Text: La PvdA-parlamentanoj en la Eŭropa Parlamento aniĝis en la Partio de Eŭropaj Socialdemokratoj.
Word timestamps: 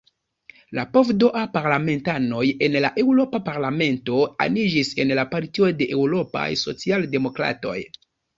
La 0.77 0.83
PvdA-parlamentanoj 0.93 2.41
en 2.67 2.77
la 2.85 2.91
Eŭropa 3.01 3.41
Parlamento 3.51 4.23
aniĝis 4.47 4.91
en 5.05 5.15
la 5.21 5.27
Partio 5.35 5.71
de 5.83 5.91
Eŭropaj 5.99 6.49
Socialdemokratoj. 6.65 7.77